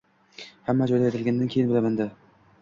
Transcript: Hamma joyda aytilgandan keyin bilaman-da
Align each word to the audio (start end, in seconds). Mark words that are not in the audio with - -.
Hamma 0.69 0.87
joyda 0.93 1.07
aytilgandan 1.11 1.53
keyin 1.57 1.69
bilaman-da 1.75 2.09